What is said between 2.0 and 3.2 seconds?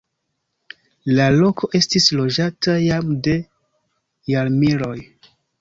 loĝata jam